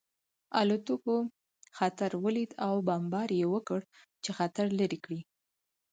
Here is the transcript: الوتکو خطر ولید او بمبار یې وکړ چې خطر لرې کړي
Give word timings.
الوتکو 0.59 1.17
خطر 1.77 2.11
ولید 2.25 2.51
او 2.67 2.75
بمبار 2.87 3.29
یې 3.39 3.45
وکړ 3.53 3.79
چې 4.23 4.29
خطر 4.37 4.65
لرې 4.79 4.99
کړي 5.05 5.21